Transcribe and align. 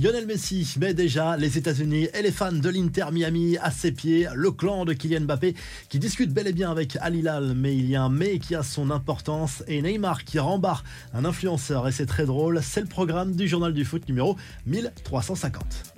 Lionel 0.00 0.26
Messi 0.26 0.76
met 0.78 0.94
déjà 0.94 1.36
les 1.36 1.58
États-Unis 1.58 2.08
et 2.14 2.22
les 2.22 2.30
fans 2.30 2.52
de 2.52 2.68
l'Inter 2.68 3.06
Miami 3.10 3.58
à 3.58 3.72
ses 3.72 3.90
pieds. 3.90 4.28
Le 4.32 4.52
clan 4.52 4.84
de 4.84 4.92
Kylian 4.92 5.22
Mbappé 5.22 5.56
qui 5.88 5.98
discute 5.98 6.32
bel 6.32 6.46
et 6.46 6.52
bien 6.52 6.70
avec 6.70 6.96
Al 7.00 7.16
Hilal, 7.16 7.54
mais 7.56 7.76
il 7.76 7.90
y 7.90 7.96
a 7.96 8.02
un 8.04 8.08
mais 8.08 8.38
qui 8.38 8.54
a 8.54 8.62
son 8.62 8.92
importance. 8.92 9.64
Et 9.66 9.82
Neymar 9.82 10.22
qui 10.22 10.38
rembarre 10.38 10.84
un 11.14 11.24
influenceur 11.24 11.88
et 11.88 11.92
c'est 11.92 12.06
très 12.06 12.26
drôle. 12.26 12.60
C'est 12.62 12.80
le 12.80 12.86
programme 12.86 13.34
du 13.34 13.48
journal 13.48 13.74
du 13.74 13.84
foot 13.84 14.08
numéro 14.08 14.36
1350. 14.66 15.97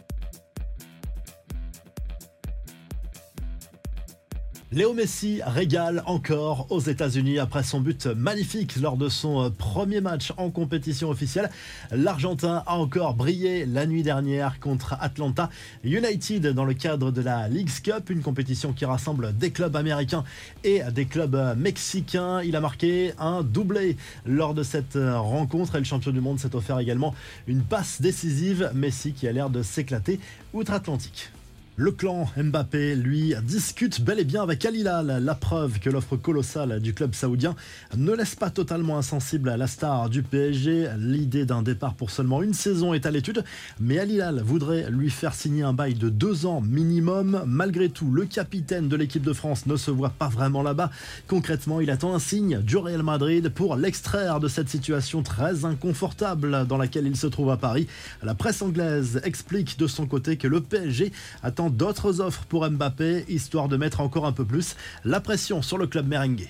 Léo 4.73 4.93
Messi 4.93 5.41
régale 5.45 6.01
encore 6.07 6.69
aux 6.71 6.79
États-Unis 6.79 7.41
après 7.41 7.65
son 7.65 7.81
but 7.81 8.07
magnifique 8.07 8.77
lors 8.77 8.97
de 8.97 9.09
son 9.09 9.47
euh, 9.47 9.51
premier 9.51 10.01
match 10.01 10.33
en 10.37 10.51
compétition 10.51 11.11
officielle. 11.11 11.51
L'Argentin 11.91 12.63
a 12.65 12.77
encore 12.77 13.15
brillé 13.15 13.67
la 13.67 13.85
nuit 13.85 14.05
dernière 14.05 14.61
contre 14.61 14.95
Atlanta 15.01 15.51
United 15.83 16.47
dans 16.55 16.65
le 16.65 16.75
cadre 16.75 17.11
de 17.11 17.21
la 17.21 17.49
League's 17.49 17.81
Cup, 17.81 18.11
une 18.11 18.23
compétition 18.23 18.73
qui 18.73 18.85
rassemble 18.85 19.37
des 19.37 19.51
clubs 19.51 19.75
américains 19.75 20.23
et 20.63 20.83
des 20.95 21.07
clubs 21.07 21.57
mexicains. 21.57 22.41
Il 22.43 22.55
a 22.55 22.61
marqué 22.61 23.13
un 23.19 23.43
doublé 23.43 23.97
lors 24.25 24.55
de 24.55 24.63
cette 24.63 24.95
euh, 24.95 25.19
rencontre 25.19 25.75
et 25.75 25.79
le 25.81 25.85
champion 25.85 26.13
du 26.13 26.21
monde 26.21 26.39
s'est 26.39 26.55
offert 26.55 26.79
également 26.79 27.13
une 27.49 27.63
passe 27.63 28.01
décisive. 28.01 28.71
Messi 28.73 29.15
qui 29.15 29.27
a 29.27 29.33
l'air 29.33 29.51
de 29.51 29.65
s'éclater 29.65 30.21
outre-Atlantique. 30.53 31.33
Le 31.81 31.93
clan 31.93 32.29
Mbappé, 32.37 32.95
lui, 32.95 33.35
discute 33.43 34.03
bel 34.03 34.19
et 34.19 34.25
bien 34.25 34.43
avec 34.43 34.67
Al 34.67 34.77
Hilal, 34.77 35.25
la 35.25 35.35
preuve 35.35 35.79
que 35.79 35.89
l'offre 35.89 36.15
colossale 36.15 36.79
du 36.79 36.93
club 36.93 37.15
saoudien 37.15 37.57
ne 37.97 38.13
laisse 38.13 38.35
pas 38.35 38.51
totalement 38.51 38.99
insensible 38.99 39.49
à 39.49 39.57
la 39.57 39.67
star 39.67 40.11
du 40.11 40.23
PSG. 40.23 40.91
L'idée 40.99 41.47
d'un 41.47 41.63
départ 41.63 41.95
pour 41.95 42.11
seulement 42.11 42.43
une 42.43 42.53
saison 42.53 42.93
est 42.93 43.07
à 43.07 43.11
l'étude, 43.11 43.45
mais 43.81 43.99
Al 43.99 44.11
Hilal 44.11 44.43
voudrait 44.43 44.91
lui 44.91 45.09
faire 45.09 45.33
signer 45.33 45.63
un 45.63 45.73
bail 45.73 45.95
de 45.95 46.11
deux 46.11 46.45
ans 46.45 46.61
minimum. 46.61 47.45
Malgré 47.47 47.89
tout, 47.89 48.11
le 48.11 48.27
capitaine 48.27 48.91
de 48.91 48.97
l'équipe 48.97 49.25
de 49.25 49.33
France 49.33 49.65
ne 49.65 49.77
se 49.77 49.91
voit 49.91 50.11
pas 50.11 50.29
vraiment 50.29 50.63
là-bas. 50.63 50.91
Concrètement, 51.29 51.81
il 51.81 51.91
attend 51.91 52.15
un 52.15 52.19
signe 52.19 52.61
du 52.61 52.77
Real 52.77 53.03
Madrid 53.03 53.49
pour 53.49 53.77
l'extraire 53.77 54.39
de 54.39 54.49
cette 54.49 54.69
situation 54.69 55.23
très 55.23 55.65
inconfortable 55.65 56.67
dans 56.67 56.77
laquelle 56.77 57.07
il 57.07 57.17
se 57.17 57.27
trouve 57.27 57.51
à 57.51 57.57
Paris. 57.57 57.87
La 58.23 58.35
presse 58.35 58.61
anglaise 58.61 59.23
explique 59.25 59.79
de 59.79 59.87
son 59.87 60.07
côté 60.07 60.37
que 60.37 60.47
le 60.47 60.61
PSG 60.61 61.11
attend 61.43 61.70
d'autres 61.71 62.21
offres 62.21 62.45
pour 62.47 62.69
Mbappé, 62.69 63.25
histoire 63.29 63.69
de 63.69 63.77
mettre 63.77 64.01
encore 64.01 64.27
un 64.27 64.33
peu 64.33 64.45
plus 64.45 64.77
la 65.05 65.21
pression 65.21 65.63
sur 65.63 65.79
le 65.79 65.87
club 65.87 66.07
merengue. 66.07 66.49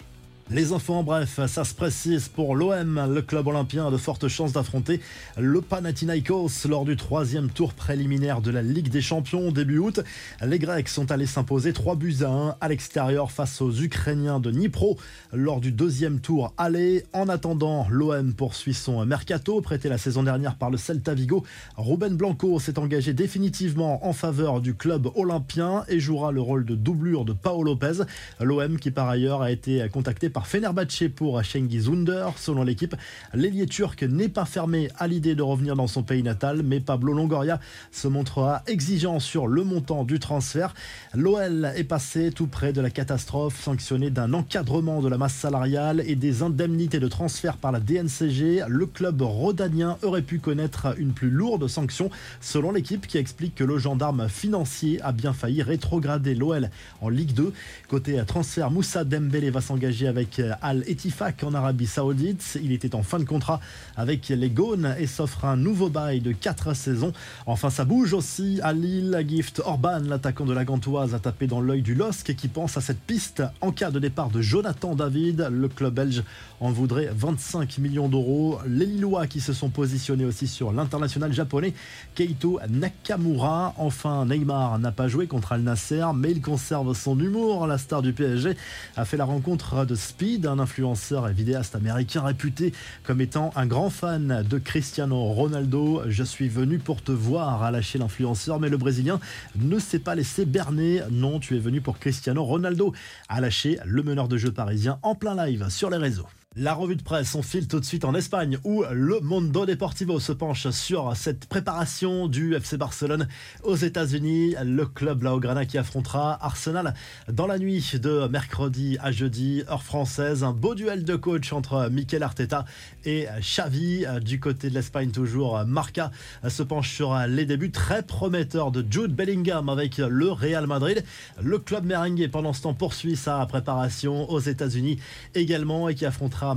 Les 0.53 0.73
enfants, 0.73 1.05
bref, 1.05 1.39
ça 1.47 1.63
se 1.63 1.73
précise 1.75 2.27
pour 2.27 2.57
l'OM. 2.57 3.01
Le 3.15 3.23
club 3.23 3.47
olympien 3.47 3.87
a 3.87 3.91
de 3.93 3.97
fortes 3.97 4.27
chances 4.27 4.53
d'affronter 4.53 5.01
le 5.39 5.61
Panathinaikos 5.61 6.67
lors 6.69 6.85
du 6.85 6.97
troisième 6.97 7.51
tour 7.51 7.73
préliminaire 7.73 8.41
de 8.41 8.51
la 8.51 8.61
Ligue 8.61 8.89
des 8.89 9.01
Champions 9.01 9.53
début 9.53 9.79
août. 9.79 10.01
Les 10.45 10.59
Grecs 10.59 10.89
sont 10.89 11.13
allés 11.13 11.27
s'imposer 11.27 11.73
3 11.73 11.95
buts 11.95 12.17
à 12.23 12.31
1 12.31 12.57
à 12.61 12.69
l'extérieur 12.69 13.31
face 13.31 13.63
aux 13.63 13.71
Ukrainiens 13.71 14.41
de 14.41 14.51
Dnipro 14.51 14.99
lors 15.33 15.61
du 15.61 15.71
deuxième 15.71 16.19
tour 16.19 16.53
aller. 16.59 17.05
En 17.13 17.29
attendant, 17.29 17.87
l'OM 17.89 18.35
poursuit 18.35 18.75
son 18.75 19.07
mercato 19.07 19.61
prêté 19.61 19.89
la 19.89 19.99
saison 19.99 20.25
dernière 20.25 20.57
par 20.57 20.71
le 20.71 20.79
Celta 20.79 21.15
Vigo. 21.15 21.45
Ruben 21.77 22.17
Blanco 22.17 22.59
s'est 22.59 22.81
engagé 22.81 23.13
définitivement 23.13 24.05
en 24.05 24.13
faveur 24.13 24.61
du 24.61 24.75
club 24.75 25.11
olympien 25.15 25.85
et 25.87 26.01
jouera 26.01 26.33
le 26.33 26.41
rôle 26.41 26.65
de 26.65 26.75
doublure 26.75 27.25
de 27.25 27.35
Paolo 27.35 27.75
Lopez. 27.75 28.03
L'OM 28.41 28.81
qui 28.81 28.91
par 28.91 29.09
ailleurs 29.09 29.43
a 29.43 29.53
été 29.53 29.89
contacté 29.93 30.29
par 30.29 30.40
Fenerbahce 30.47 31.05
pour 31.15 31.43
Schengi 31.43 31.81
Zunder. 31.81 32.29
Selon 32.37 32.63
l'équipe, 32.63 32.97
l'ailier 33.35 33.67
turc 33.67 34.03
n'est 34.03 34.29
pas 34.29 34.45
fermé 34.45 34.89
à 34.99 35.07
l'idée 35.07 35.35
de 35.35 35.43
revenir 35.43 35.77
dans 35.77 35.87
son 35.87 36.03
pays 36.03 36.23
natal, 36.23 36.63
mais 36.63 36.81
Pablo 36.81 37.13
Longoria 37.13 37.61
se 37.91 38.09
montrera 38.09 38.63
exigeant 38.67 39.21
sur 39.21 39.47
le 39.47 39.65
montant 39.65 40.05
du 40.05 40.19
transfert. 40.19 40.75
L'OL 41.15 41.73
est 41.77 41.85
passé 41.85 42.31
tout 42.33 42.47
près 42.47 42.73
de 42.73 42.81
la 42.81 42.91
catastrophe, 42.91 43.61
sanctionné 43.61 44.11
d'un 44.11 44.33
encadrement 44.33 45.03
de 45.03 45.09
la 45.09 45.19
masse 45.19 45.35
salariale 45.35 46.03
et 46.07 46.15
des 46.15 46.43
indemnités 46.43 47.01
de 47.01 47.09
transfert 47.09 47.57
par 47.57 47.73
la 47.73 47.81
DNCG. 47.81 48.65
Le 48.69 48.87
club 48.87 49.23
rhodanien 49.23 49.99
aurait 50.03 50.23
pu 50.23 50.39
connaître 50.39 50.95
une 50.99 51.13
plus 51.13 51.31
lourde 51.31 51.67
sanction, 51.69 52.11
selon 52.41 52.73
l'équipe 52.73 53.07
qui 53.07 53.19
explique 53.19 53.55
que 53.55 53.65
le 53.65 53.79
gendarme 53.79 54.29
financier 54.29 55.01
a 55.03 55.13
bien 55.13 55.33
failli 55.33 55.63
rétrograder 55.63 56.35
l'OL 56.35 56.71
en 57.01 57.09
Ligue 57.09 57.35
2. 57.35 57.53
Côté 57.89 58.21
transfert, 58.27 58.71
Moussa 58.71 59.05
Dembélé 59.05 59.51
va 59.51 59.61
s'engager 59.61 60.07
avec 60.07 60.30
Al 60.63 60.85
Etifak 60.87 61.43
en 61.43 61.55
Arabie 61.55 61.87
Saoudite. 61.87 62.59
Il 62.63 62.73
était 62.73 62.95
en 62.95 63.03
fin 63.03 63.19
de 63.19 63.25
contrat 63.25 63.61
avec 63.97 64.29
les 64.29 64.51
Gaunes 64.51 64.95
et 64.99 65.07
s'offre 65.07 65.45
un 65.45 65.57
nouveau 65.57 65.89
bail 65.89 66.21
de 66.21 66.33
4 66.33 66.75
saisons. 66.75 67.13
Enfin, 67.47 67.71
ça 67.71 67.85
bouge 67.85 68.13
aussi 68.13 68.61
à 68.63 68.73
Lille. 68.73 69.25
Gift 69.27 69.61
Orban, 69.65 70.01
l'attaquant 70.07 70.45
de 70.45 70.53
la 70.53 70.65
Gantoise, 70.65 71.15
a 71.15 71.19
tapé 71.19 71.47
dans 71.47 71.61
l'œil 71.61 71.83
du 71.83 71.95
LOSC 71.95 72.35
qui 72.37 72.49
pense 72.49 72.77
à 72.77 72.81
cette 72.81 73.01
piste 73.01 73.43
en 73.61 73.73
cas 73.73 73.91
de 73.91 73.99
départ 73.99 74.31
de 74.31 74.41
Jonathan 74.41 74.95
David. 74.95 75.49
Le 75.51 75.69
club 75.69 75.95
belge 75.95 76.23
en 76.61 76.71
voudrait 76.71 77.11
25 77.15 77.79
millions 77.79 78.09
d'euros. 78.09 78.59
Les 78.67 78.87
Lillois 78.87 79.27
qui 79.27 79.41
se 79.41 79.53
sont 79.53 79.71
positionnés 79.71 80.25
aussi 80.25 80.47
sur 80.47 80.73
l'international 80.73 81.33
japonais 81.33 81.75
Keito 82.15 82.61
Nakamura. 82.69 83.75
Enfin, 83.79 84.27
Neymar 84.27 84.79
n'a 84.79 84.93
pas 84.93 85.09
joué 85.09 85.27
contre 85.27 85.53
Al 85.53 85.63
Nasser, 85.63 86.05
mais 86.15 86.33
il 86.33 86.41
conserve 86.41 86.95
son 86.95 87.19
humour. 87.19 87.67
La 87.67 87.79
star 87.79 88.03
du 88.03 88.13
PSG 88.13 88.57
a 88.97 89.05
fait 89.05 89.17
la 89.17 89.25
rencontre 89.25 89.85
de 89.85 89.95
d'un 90.21 90.59
influenceur 90.59 91.29
et 91.29 91.33
vidéaste 91.33 91.75
américain 91.75 92.23
réputé 92.23 92.75
comme 93.05 93.23
étant 93.23 93.53
un 93.57 93.65
grand 93.65 93.89
fan 93.89 94.45
de 94.49 94.59
Cristiano 94.59 95.17
Ronaldo. 95.17 96.03
Je 96.09 96.23
suis 96.23 96.49
venu 96.49 96.79
pour 96.79 97.03
te 97.03 97.11
voir, 97.11 97.63
a 97.63 97.71
lâché 97.71 97.99
l'influenceur, 97.99 98.61
mais 98.61 98.69
le 98.69 98.77
Brésilien 98.77 99.19
ne 99.57 99.79
s'est 99.79 99.99
pas 99.99 100.15
laissé 100.15 100.45
berner. 100.45 101.01
Non, 101.11 101.41
tu 101.41 101.57
es 101.57 101.59
venu 101.59 101.81
pour 101.81 101.99
Cristiano 101.99 102.45
Ronaldo, 102.45 102.93
a 103.31 103.41
lâché 103.41 103.79
le 103.87 104.03
meneur 104.03 104.29
de 104.29 104.37
jeu 104.37 104.53
parisien 104.53 104.99
en 105.03 105.15
plein 105.15 105.47
live 105.47 105.71
sur 105.71 105.89
les 105.89 105.97
réseaux. 105.97 106.29
La 106.57 106.75
revue 106.75 106.97
de 106.97 107.03
presse, 107.05 107.37
on 107.37 107.43
file 107.43 107.69
tout 107.69 107.79
de 107.79 107.85
suite 107.85 108.05
en 108.05 108.13
Espagne 108.13 108.59
où 108.65 108.83
le 108.91 109.21
Mondo 109.21 109.67
Deportivo 109.67 110.19
se 110.19 110.33
penche 110.33 110.69
sur 110.71 111.15
cette 111.15 111.47
préparation 111.47 112.27
du 112.27 112.57
FC 112.57 112.77
Barcelone 112.77 113.29
aux 113.63 113.77
États-Unis. 113.77 114.57
Le 114.65 114.85
club 114.85 115.23
Laograna 115.23 115.65
qui 115.65 115.79
affrontera 115.79 116.45
Arsenal 116.45 116.95
dans 117.29 117.47
la 117.47 117.57
nuit 117.57 117.93
de 118.03 118.27
mercredi 118.27 118.99
à 119.01 119.13
jeudi, 119.13 119.63
heure 119.71 119.85
française. 119.85 120.43
Un 120.43 120.51
beau 120.51 120.75
duel 120.75 121.05
de 121.05 121.15
coach 121.15 121.53
entre 121.53 121.89
Mikel 121.89 122.25
Arteta 122.25 122.65
et 123.05 123.29
Xavi. 123.39 124.05
Du 124.21 124.41
côté 124.41 124.71
de 124.71 124.75
l'Espagne, 124.75 125.13
toujours, 125.13 125.65
Marca 125.65 126.11
se 126.49 126.65
penche 126.65 126.93
sur 126.93 127.17
les 127.29 127.47
débuts 127.47 127.71
très 127.71 128.03
prometteurs 128.03 128.73
de 128.73 128.85
Jude 128.91 129.15
Bellingham 129.15 129.69
avec 129.69 129.99
le 129.99 130.33
Real 130.33 130.67
Madrid. 130.67 131.05
Le 131.41 131.61
club 131.61 131.85
merengue, 131.85 132.29
pendant 132.29 132.53
ce 132.53 132.63
temps, 132.63 132.75
poursuit 132.75 133.15
sa 133.15 133.47
préparation 133.47 134.29
aux 134.29 134.41
États-Unis 134.41 134.99
également 135.37 135.89
et 135.89 135.95
qui 135.95 136.05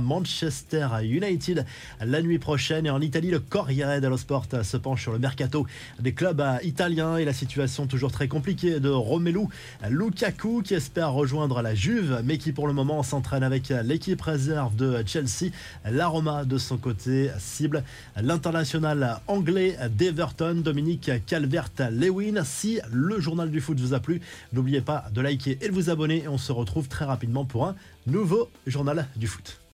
Manchester 0.00 0.88
United 1.02 1.64
la 2.00 2.22
nuit 2.22 2.38
prochaine. 2.38 2.86
Et 2.86 2.90
en 2.90 3.00
Italie, 3.00 3.30
le 3.30 3.40
Corriere 3.40 4.00
dello 4.00 4.16
Sport 4.16 4.46
se 4.62 4.76
penche 4.76 5.02
sur 5.02 5.12
le 5.12 5.18
mercato 5.18 5.66
des 6.00 6.12
clubs 6.12 6.42
italiens 6.62 7.16
et 7.16 7.24
la 7.24 7.32
situation 7.32 7.86
toujours 7.86 8.12
très 8.12 8.28
compliquée 8.28 8.80
de 8.80 8.88
Romelu 8.88 9.46
Lukaku 9.88 10.62
qui 10.62 10.74
espère 10.74 11.12
rejoindre 11.12 11.62
la 11.62 11.74
Juve, 11.74 12.20
mais 12.24 12.38
qui 12.38 12.52
pour 12.52 12.66
le 12.66 12.72
moment 12.72 13.02
s'entraîne 13.02 13.42
avec 13.42 13.72
l'équipe 13.84 14.20
réserve 14.20 14.76
de 14.76 15.02
Chelsea. 15.06 15.50
La 15.84 16.06
Roma 16.06 16.44
de 16.44 16.58
son 16.58 16.76
côté 16.76 17.30
cible 17.38 17.82
l'international 18.20 19.20
anglais 19.26 19.76
d'Everton, 19.90 20.54
Dominique 20.54 21.10
Calvert-Lewin. 21.26 22.44
Si 22.44 22.80
le 22.92 23.20
journal 23.20 23.50
du 23.50 23.60
foot 23.60 23.78
vous 23.78 23.94
a 23.94 24.00
plu, 24.00 24.20
n'oubliez 24.52 24.80
pas 24.80 25.06
de 25.12 25.20
liker 25.20 25.58
et 25.60 25.68
de 25.68 25.72
vous 25.72 25.90
abonner. 25.90 26.24
Et 26.24 26.28
on 26.28 26.38
se 26.38 26.52
retrouve 26.52 26.88
très 26.88 27.04
rapidement 27.04 27.44
pour 27.44 27.66
un 27.66 27.74
nouveau 28.06 28.50
journal 28.66 29.06
du 29.16 29.26
foot. 29.26 29.60